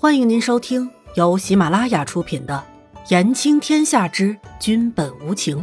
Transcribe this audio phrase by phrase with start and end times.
[0.00, 2.64] 欢迎您收听由喜马拉雅出品的
[3.10, 5.58] 《言情天下之君本无情》，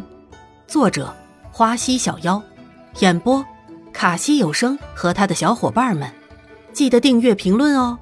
[0.68, 1.16] 作者
[1.54, 2.44] 花溪小妖，
[3.00, 3.46] 演播
[3.94, 6.12] 卡西有声和他的小伙伴们。
[6.74, 7.98] 记得订阅、评论哦。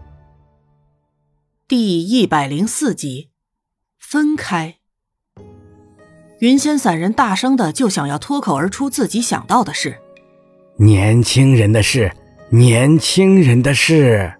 [1.67, 3.29] 第一百零四集，
[3.99, 4.77] 分开。
[6.39, 9.99] 云仙散人大声的就想要脱口而出自己想到的事：
[10.77, 12.11] 年轻人的事，
[12.49, 14.33] 年轻人的事。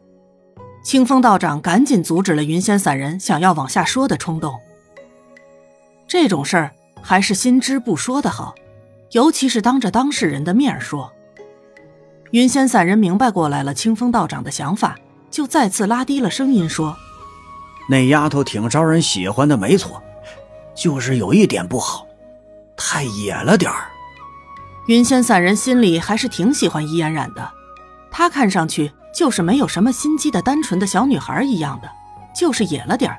[0.84, 4.60] 清风道长赶紧阻止了云仙散人想要往下说的冲动。
[6.08, 8.54] 这种事儿还是心知不说的好，
[9.12, 11.12] 尤其是当着当事人的面说。
[12.32, 14.98] 云仙散人明白过来了清风道长的想法，
[15.32, 16.96] 就再次拉低了声音说
[17.90, 20.04] ：“那丫头挺招人喜欢的，没错，
[20.76, 22.06] 就是有一点不好，
[22.76, 23.88] 太野了点儿。”
[24.88, 27.52] 云仙散人心里还是挺喜欢伊嫣然的，
[28.12, 28.92] 她看上去。
[29.14, 31.90] 就是没有什么心机的单纯的小女孩一样的，
[32.36, 33.16] 就是野了点，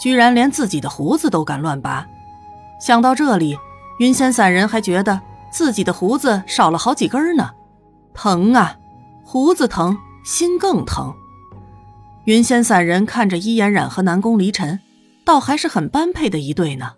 [0.00, 2.06] 居然连自己的胡子都敢乱拔。
[2.80, 3.58] 想到这里，
[3.98, 7.50] 云仙散人还觉得自己的胡子少了好几根呢，
[8.14, 8.76] 疼啊！
[9.24, 11.14] 胡子疼，心更疼。
[12.24, 14.80] 云仙散人看着伊嫣然和南宫离尘，
[15.24, 16.92] 倒还是很般配的一对呢。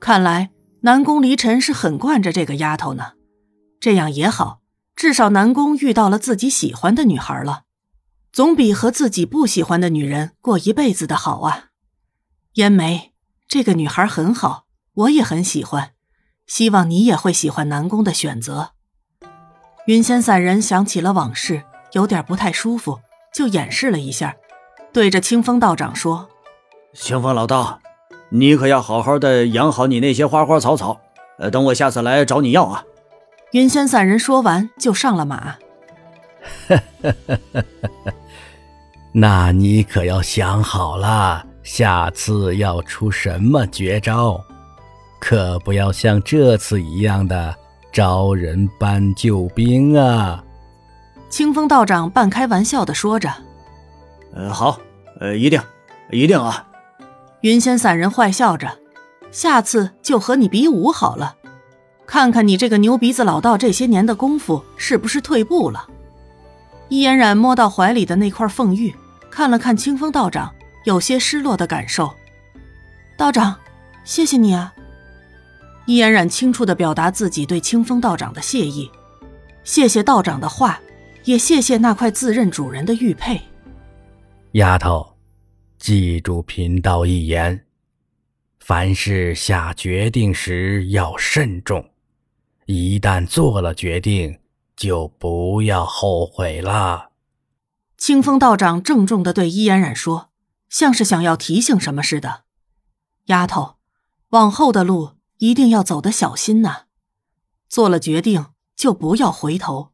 [0.00, 3.12] 看来南宫离尘是很惯着这个丫头呢，
[3.78, 4.61] 这样也好。
[4.94, 7.62] 至少南宫遇到了自己喜欢的女孩了，
[8.32, 11.70] 总比和自己不喜欢的女人过一辈子的好啊！
[12.54, 13.12] 烟梅，
[13.48, 15.92] 这个女孩很好，我也很喜欢，
[16.46, 18.72] 希望你也会喜欢南宫的选择。
[19.86, 23.00] 云仙散人想起了往事，有点不太舒服，
[23.34, 24.36] 就掩饰了一下，
[24.92, 26.28] 对着清风道长说
[26.94, 27.80] ：“清风老道，
[28.28, 31.00] 你可要好好的养好你那些花花草草，
[31.38, 32.84] 呃，等我下次来找你要啊。”
[33.52, 35.56] 云仙散人说完就上了马。
[39.12, 44.42] 那你可要想好了，下次要出什么绝招，
[45.20, 47.54] 可不要像这次一样的
[47.92, 50.42] 招人搬救兵啊！
[51.28, 53.30] 清风道长半开玩笑的说着。
[54.34, 54.80] 呃，好，
[55.20, 55.60] 呃，一定，
[56.10, 56.66] 一定啊！
[57.42, 58.78] 云仙散人坏笑着，
[59.30, 61.36] 下次就和你比武好了。
[62.12, 65.88] 看看你这个牛鼻子老道，这些年的功夫是不是退步了？
[66.90, 68.94] 易嫣然摸到怀里的那块凤玉，
[69.30, 72.14] 看了看清风道长，有些失落的感受。
[73.16, 73.56] 道长，
[74.04, 74.74] 谢谢你啊！
[75.86, 78.90] 易嫣然清楚的表达自己对清风道长的谢意，
[79.64, 80.78] 谢谢道长的话，
[81.24, 83.40] 也谢谢那块自认主人的玉佩。
[84.50, 85.16] 丫头，
[85.78, 87.64] 记住贫道一言，
[88.60, 91.82] 凡事下决定时要慎重。
[92.66, 94.40] 一旦做了决定，
[94.76, 97.10] 就不要后悔了。
[97.96, 100.30] 清风道长郑重的对伊嫣然说，
[100.68, 102.44] 像是想要提醒什么似的。
[103.26, 103.76] 丫头，
[104.30, 106.86] 往后的路一定要走得小心呐。
[107.68, 109.92] 做了决定就不要回头。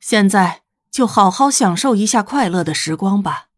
[0.00, 3.48] 现在就好好享受一下快乐的时光吧。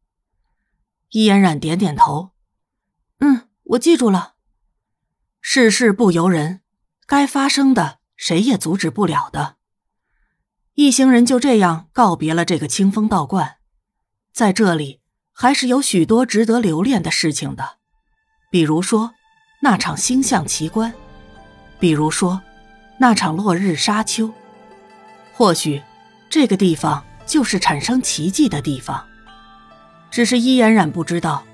[1.10, 2.30] 伊嫣然点点头，
[3.20, 4.34] 嗯，我记住了。
[5.40, 6.60] 世事不由人，
[7.06, 8.00] 该发生的。
[8.22, 9.56] 谁也阻止不了的。
[10.74, 13.56] 一行人就这样告别了这个清风道观，
[14.32, 15.00] 在这里
[15.32, 17.78] 还是有许多值得留恋的事情的，
[18.48, 19.12] 比如说
[19.62, 20.94] 那场星象奇观，
[21.80, 22.40] 比如说
[22.98, 24.32] 那场落日沙丘，
[25.34, 25.82] 或许
[26.30, 29.04] 这个地方就是产生奇迹的地方。
[30.12, 31.44] 只是伊嫣然不知道，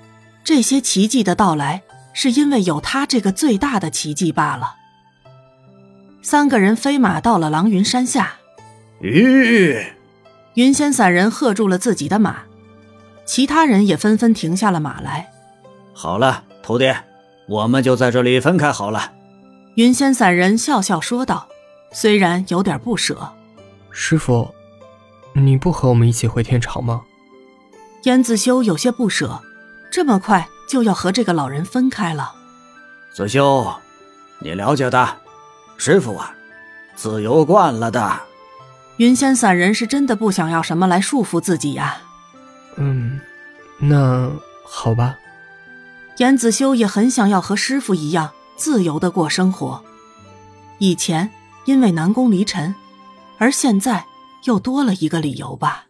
[0.44, 4.74] 这些奇迹的到来是因为有他这个最大的奇迹罢了。
[6.22, 8.34] 三个人飞马到了狼云山下。
[9.00, 9.86] 吁！
[10.54, 12.38] 云仙散人喝住了自己的马，
[13.24, 15.30] 其他人也纷纷停下了马来。
[15.94, 16.92] 好了，徒弟，
[17.48, 19.12] 我们就在这里分开好了。
[19.76, 21.46] 云仙散人笑笑说道，
[21.92, 23.32] 虽然有点不舍。
[23.92, 24.52] 师傅，
[25.32, 27.02] 你不和我们一起回天朝吗？
[28.02, 29.40] 燕子修有些不舍，
[29.92, 32.34] 这么快就要和这个老人分开了。
[33.12, 33.72] 子修，
[34.40, 35.16] 你了解的。
[35.78, 36.34] 师傅啊，
[36.94, 38.20] 自由惯了的。
[38.98, 41.98] 云仙散人是真的不想要什么来束缚自己呀。
[42.76, 43.18] 嗯，
[43.78, 44.30] 那
[44.66, 45.16] 好吧。
[46.18, 49.82] 严子修也很想要和师傅一样自由的过生活。
[50.78, 51.30] 以前
[51.64, 52.74] 因为南宫离尘，
[53.38, 54.04] 而现在
[54.44, 55.86] 又多了一个理由吧。